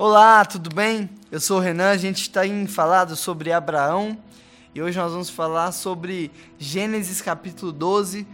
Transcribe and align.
Olá, 0.00 0.44
tudo 0.44 0.72
bem? 0.72 1.10
Eu 1.28 1.40
sou 1.40 1.56
o 1.56 1.60
Renan, 1.60 1.90
a 1.90 1.96
gente 1.96 2.20
está 2.22 2.42
falado 2.68 3.16
sobre 3.16 3.52
Abraão 3.52 4.16
e 4.72 4.80
hoje 4.80 4.96
nós 4.96 5.10
vamos 5.10 5.28
falar 5.28 5.72
sobre 5.72 6.30
Gênesis 6.56 7.20
capítulo 7.20 7.72
12, 7.72 8.24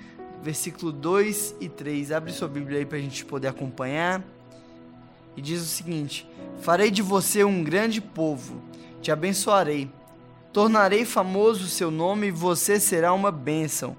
versículo 0.43 0.93
2 0.93 1.55
e 1.63 1.71
3. 1.71 2.13
Abre 2.13 2.33
sua 2.33 2.49
Bíblia 2.49 2.81
aí 2.81 2.85
para 2.85 2.99
a 2.99 3.01
gente 3.01 3.25
poder 3.25 3.49
acompanhar. 3.49 4.23
E 5.35 5.41
diz 5.41 5.63
o 5.63 5.65
seguinte: 5.65 6.29
Farei 6.61 6.91
de 6.91 7.01
você 7.01 7.43
um 7.45 7.65
grande 7.65 7.99
povo, 7.99 8.61
te 9.01 9.11
abençoarei, 9.11 9.91
tornarei 10.53 11.07
famoso 11.07 11.65
o 11.65 11.69
seu 11.69 11.91
nome 11.91 12.27
e 12.27 12.31
você 12.31 12.79
será 12.79 13.15
uma 13.15 13.33
bênção. 13.33 13.97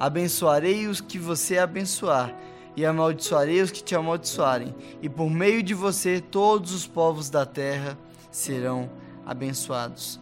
Abençoarei 0.00 0.88
os 0.88 1.00
que 1.00 1.20
você 1.20 1.58
abençoar 1.58 2.34
e 2.76 2.84
amaldiçoarei 2.84 3.60
os 3.60 3.70
que 3.70 3.82
te 3.82 3.94
amaldiçoarem, 3.94 4.74
e 5.00 5.08
por 5.08 5.30
meio 5.30 5.62
de 5.62 5.74
você 5.74 6.20
todos 6.20 6.72
os 6.72 6.86
povos 6.86 7.30
da 7.30 7.46
terra 7.46 7.96
serão 8.30 8.90
abençoados. 9.24 10.20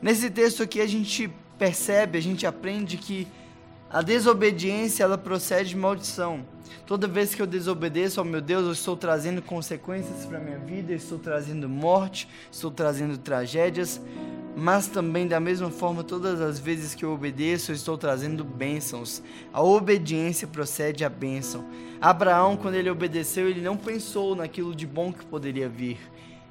Nesse 0.00 0.30
texto 0.30 0.62
aqui 0.62 0.80
a 0.80 0.86
gente 0.86 1.30
percebe, 1.58 2.18
a 2.18 2.22
gente 2.22 2.46
aprende 2.46 2.96
que 2.96 3.28
a 3.90 4.00
desobediência 4.00 5.04
ela 5.04 5.18
procede 5.18 5.70
de 5.70 5.76
maldição. 5.76 6.44
Toda 6.86 7.06
vez 7.06 7.34
que 7.34 7.42
eu 7.42 7.46
desobedeço 7.46 8.18
ao 8.18 8.24
meu 8.24 8.40
Deus, 8.40 8.64
eu 8.64 8.72
estou 8.72 8.96
trazendo 8.96 9.42
consequências 9.42 10.24
para 10.24 10.40
minha 10.40 10.58
vida, 10.58 10.92
estou 10.92 11.18
trazendo 11.18 11.68
morte, 11.68 12.26
estou 12.50 12.70
trazendo 12.70 13.18
tragédias, 13.18 14.00
mas 14.56 14.86
também 14.86 15.26
da 15.26 15.40
mesma 15.40 15.70
forma, 15.70 16.04
todas 16.04 16.40
as 16.40 16.58
vezes 16.58 16.94
que 16.94 17.04
eu 17.04 17.12
obedeço, 17.12 17.70
eu 17.70 17.74
estou 17.74 17.96
trazendo 17.96 18.44
bênçãos. 18.44 19.22
A 19.52 19.62
obediência 19.62 20.46
procede 20.46 21.04
a 21.04 21.08
bênção. 21.08 21.64
Abraão, 22.00 22.56
quando 22.56 22.74
ele 22.74 22.90
obedeceu, 22.90 23.48
ele 23.48 23.60
não 23.60 23.76
pensou 23.76 24.36
naquilo 24.36 24.74
de 24.74 24.86
bom 24.86 25.12
que 25.12 25.24
poderia 25.24 25.68
vir. 25.68 25.98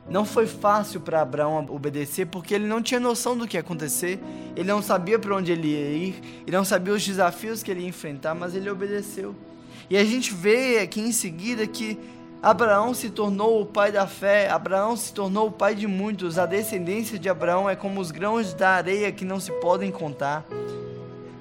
Não 0.09 0.25
foi 0.25 0.47
fácil 0.47 0.99
para 0.99 1.21
Abraão 1.21 1.65
obedecer 1.69 2.25
porque 2.25 2.55
ele 2.55 2.65
não 2.65 2.81
tinha 2.81 2.99
noção 2.99 3.37
do 3.37 3.47
que 3.47 3.55
ia 3.55 3.61
acontecer, 3.61 4.19
ele 4.55 4.67
não 4.67 4.81
sabia 4.81 5.19
para 5.19 5.35
onde 5.35 5.51
ele 5.51 5.67
ia 5.67 5.91
ir, 5.91 6.21
ele 6.47 6.57
não 6.57 6.65
sabia 6.65 6.93
os 6.93 7.05
desafios 7.05 7.61
que 7.61 7.69
ele 7.69 7.81
ia 7.81 7.87
enfrentar, 7.87 8.33
mas 8.33 8.55
ele 8.55 8.69
obedeceu. 8.69 9.35
E 9.89 9.97
a 9.97 10.03
gente 10.03 10.33
vê 10.33 10.79
aqui 10.79 11.01
em 11.01 11.11
seguida 11.11 11.67
que 11.67 11.99
Abraão 12.41 12.91
se 12.91 13.11
tornou 13.11 13.61
o 13.61 13.65
pai 13.67 13.91
da 13.91 14.07
fé, 14.07 14.49
Abraão 14.49 14.97
se 14.97 15.13
tornou 15.13 15.49
o 15.49 15.51
pai 15.51 15.75
de 15.75 15.85
muitos. 15.85 16.39
A 16.39 16.47
descendência 16.47 17.19
de 17.19 17.29
Abraão 17.29 17.69
é 17.69 17.75
como 17.75 18.01
os 18.01 18.09
grãos 18.09 18.51
da 18.51 18.69
areia 18.69 19.11
que 19.11 19.23
não 19.23 19.39
se 19.39 19.51
podem 19.51 19.91
contar. 19.91 20.43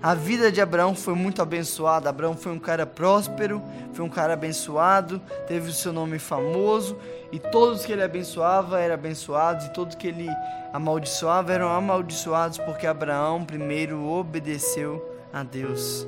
A 0.03 0.15
vida 0.15 0.53
de 0.53 0.61
Abraão 0.61 0.95
foi 0.95 1.15
muito 1.15 1.41
abençoada. 1.41 2.11
Abraão 2.11 2.37
foi 2.37 2.53
um 2.53 2.59
cara 2.59 2.85
próspero, 2.85 3.63
foi 3.95 4.05
um 4.05 4.11
cara 4.11 4.35
abençoado, 4.35 5.23
teve 5.49 5.71
o 5.71 5.73
seu 5.73 5.91
nome 5.91 6.19
famoso, 6.19 6.99
e 7.33 7.39
todos 7.39 7.87
que 7.87 7.93
ele 7.93 8.03
abençoava 8.03 8.79
eram 8.79 8.95
abençoados, 8.95 9.67
e 9.67 9.73
todos 9.73 9.95
que 9.95 10.07
ele 10.07 10.29
amaldiçoava 10.71 11.51
eram 11.51 11.69
amaldiçoados, 11.71 12.59
porque 12.59 12.87
Abraão 12.87 13.43
primeiro 13.43 14.07
obedeceu 14.07 15.03
a 15.33 15.43
Deus. 15.43 16.07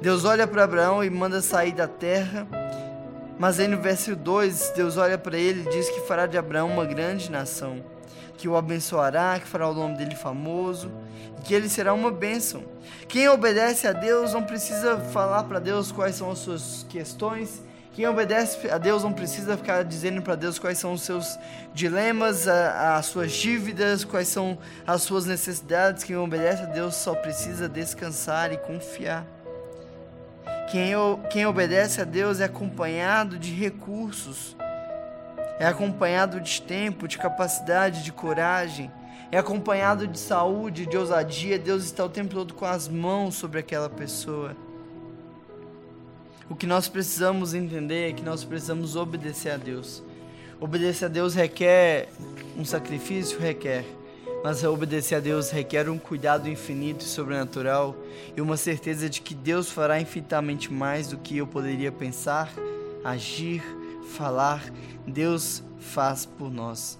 Deus 0.00 0.24
olha 0.24 0.46
para 0.46 0.64
Abraão 0.64 1.04
e 1.04 1.10
manda 1.10 1.42
sair 1.42 1.72
da 1.72 1.86
terra 1.86 2.46
mas 3.38 3.60
aí 3.60 3.68
no 3.68 3.80
verso 3.80 4.16
2, 4.16 4.72
Deus 4.74 4.96
olha 4.96 5.18
para 5.18 5.36
ele 5.36 5.62
e 5.62 5.70
diz 5.70 5.88
que 5.90 6.00
fará 6.00 6.26
de 6.26 6.38
Abraão 6.38 6.70
uma 6.70 6.86
grande 6.86 7.30
nação, 7.30 7.84
que 8.38 8.48
o 8.48 8.56
abençoará, 8.56 9.38
que 9.38 9.46
fará 9.46 9.68
o 9.68 9.74
nome 9.74 9.96
dele 9.98 10.14
famoso, 10.14 10.90
e 11.38 11.42
que 11.42 11.54
ele 11.54 11.68
será 11.68 11.92
uma 11.92 12.10
bênção. 12.10 12.64
Quem 13.08 13.28
obedece 13.28 13.86
a 13.86 13.92
Deus 13.92 14.32
não 14.32 14.42
precisa 14.42 14.98
falar 14.98 15.44
para 15.44 15.58
Deus 15.58 15.92
quais 15.92 16.16
são 16.16 16.30
as 16.30 16.38
suas 16.38 16.86
questões. 16.88 17.62
Quem 17.92 18.06
obedece 18.06 18.70
a 18.70 18.78
Deus 18.78 19.02
não 19.02 19.12
precisa 19.12 19.56
ficar 19.56 19.82
dizendo 19.82 20.20
para 20.22 20.34
Deus 20.34 20.58
quais 20.58 20.78
são 20.78 20.92
os 20.92 21.02
seus 21.02 21.38
dilemas, 21.72 22.46
as 22.46 23.06
suas 23.06 23.32
dívidas, 23.32 24.04
quais 24.04 24.28
são 24.28 24.58
as 24.86 25.02
suas 25.02 25.24
necessidades. 25.24 26.04
Quem 26.04 26.16
obedece 26.16 26.62
a 26.62 26.66
Deus 26.66 26.94
só 26.94 27.14
precisa 27.14 27.68
descansar 27.68 28.52
e 28.52 28.56
confiar. 28.58 29.35
Quem, 30.70 30.92
quem 31.30 31.46
obedece 31.46 32.00
a 32.00 32.04
Deus 32.04 32.40
é 32.40 32.44
acompanhado 32.44 33.38
de 33.38 33.52
recursos, 33.52 34.56
é 35.58 35.66
acompanhado 35.66 36.40
de 36.40 36.60
tempo, 36.60 37.06
de 37.06 37.16
capacidade, 37.16 38.02
de 38.02 38.12
coragem, 38.12 38.90
é 39.30 39.38
acompanhado 39.38 40.06
de 40.06 40.18
saúde, 40.18 40.86
de 40.86 40.96
ousadia. 40.96 41.58
Deus 41.58 41.84
está 41.84 42.04
o 42.04 42.08
tempo 42.08 42.34
todo 42.34 42.54
com 42.54 42.64
as 42.64 42.88
mãos 42.88 43.36
sobre 43.36 43.60
aquela 43.60 43.88
pessoa. 43.88 44.56
O 46.48 46.54
que 46.54 46.66
nós 46.66 46.88
precisamos 46.88 47.54
entender 47.54 48.10
é 48.10 48.12
que 48.12 48.22
nós 48.22 48.44
precisamos 48.44 48.94
obedecer 48.94 49.50
a 49.50 49.56
Deus. 49.56 50.02
Obedecer 50.60 51.06
a 51.06 51.08
Deus 51.08 51.34
requer 51.34 52.08
um 52.56 52.64
sacrifício? 52.64 53.38
Requer. 53.38 53.84
Mas 54.42 54.62
obedecer 54.62 55.16
a 55.16 55.20
Deus 55.20 55.50
requer 55.50 55.88
um 55.88 55.98
cuidado 55.98 56.48
infinito 56.48 57.04
e 57.04 57.08
sobrenatural 57.08 57.96
e 58.36 58.40
uma 58.40 58.56
certeza 58.56 59.08
de 59.08 59.20
que 59.20 59.34
Deus 59.34 59.70
fará 59.70 60.00
infinitamente 60.00 60.72
mais 60.72 61.08
do 61.08 61.18
que 61.18 61.36
eu 61.36 61.46
poderia 61.46 61.90
pensar, 61.90 62.52
agir, 63.02 63.62
falar. 64.14 64.64
Deus 65.06 65.62
faz 65.78 66.26
por 66.26 66.50
nós. 66.50 66.98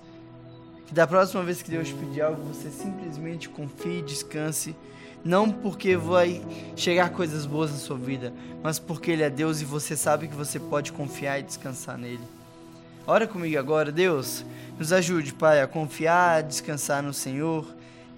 Que 0.86 0.94
da 0.94 1.06
próxima 1.06 1.42
vez 1.42 1.62
que 1.62 1.70
Deus 1.70 1.90
pedir 1.90 2.22
algo, 2.22 2.42
você 2.42 2.70
simplesmente 2.70 3.48
confie 3.48 3.98
e 3.98 4.02
descanse, 4.02 4.74
não 5.24 5.50
porque 5.50 5.96
vai 5.96 6.44
chegar 6.76 7.10
coisas 7.10 7.44
boas 7.44 7.72
na 7.72 7.78
sua 7.78 7.98
vida, 7.98 8.32
mas 8.62 8.78
porque 8.78 9.10
Ele 9.10 9.24
é 9.24 9.30
Deus 9.30 9.60
e 9.60 9.64
você 9.64 9.96
sabe 9.96 10.28
que 10.28 10.34
você 10.34 10.60
pode 10.60 10.92
confiar 10.92 11.40
e 11.40 11.42
descansar 11.42 11.98
nele. 11.98 12.22
Ora 13.08 13.24
comigo 13.24 13.56
agora, 13.56 13.92
Deus, 13.92 14.44
nos 14.76 14.92
ajude, 14.92 15.32
Pai, 15.32 15.62
a 15.62 15.68
confiar, 15.68 16.38
a 16.38 16.40
descansar 16.40 17.00
no 17.04 17.14
Senhor 17.14 17.64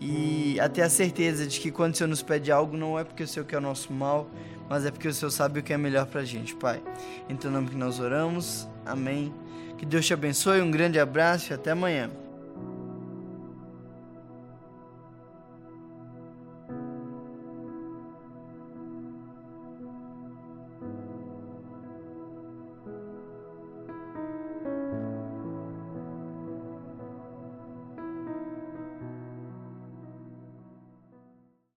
e 0.00 0.58
a 0.58 0.66
ter 0.66 0.80
a 0.80 0.88
certeza 0.88 1.46
de 1.46 1.60
que 1.60 1.70
quando 1.70 1.92
o 1.92 1.96
Senhor 1.96 2.08
nos 2.08 2.22
pede 2.22 2.50
algo, 2.50 2.74
não 2.74 2.98
é 2.98 3.04
porque 3.04 3.22
o 3.22 3.28
Senhor 3.28 3.44
quer 3.44 3.58
o 3.58 3.60
nosso 3.60 3.92
mal, 3.92 4.30
mas 4.66 4.86
é 4.86 4.90
porque 4.90 5.06
o 5.06 5.12
Senhor 5.12 5.30
sabe 5.30 5.60
o 5.60 5.62
que 5.62 5.74
é 5.74 5.76
melhor 5.76 6.06
pra 6.06 6.24
gente, 6.24 6.54
Pai. 6.54 6.82
Em 7.28 7.36
teu 7.36 7.50
nome 7.50 7.68
que 7.68 7.76
nós 7.76 8.00
oramos, 8.00 8.66
amém. 8.86 9.30
Que 9.76 9.84
Deus 9.84 10.06
te 10.06 10.14
abençoe, 10.14 10.62
um 10.62 10.70
grande 10.70 10.98
abraço 10.98 11.52
e 11.52 11.54
até 11.54 11.72
amanhã. 11.72 12.10